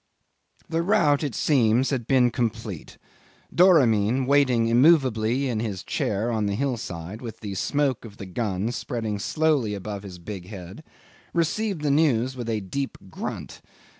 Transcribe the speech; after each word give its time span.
'The 0.67 0.81
rout, 0.81 1.23
it 1.23 1.35
seems, 1.35 1.91
had 1.91 2.07
been 2.07 2.31
complete. 2.31 2.97
Doramin, 3.53 4.25
waiting 4.25 4.65
immovably 4.67 5.47
in 5.47 5.59
his 5.59 5.83
chair 5.83 6.31
on 6.31 6.47
the 6.47 6.55
hillside, 6.55 7.21
with 7.21 7.41
the 7.41 7.53
smoke 7.53 8.03
of 8.03 8.17
the 8.17 8.25
guns 8.25 8.75
spreading 8.75 9.19
slowly 9.19 9.75
above 9.75 10.01
his 10.01 10.17
big 10.17 10.47
head, 10.47 10.83
received 11.35 11.83
the 11.83 11.91
news 11.91 12.35
with 12.35 12.49
a 12.49 12.61
deep 12.61 12.97
grunt. 13.11 13.61